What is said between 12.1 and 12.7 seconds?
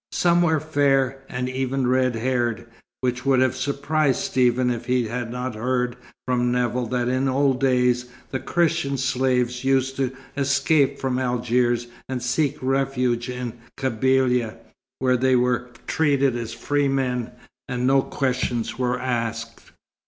seek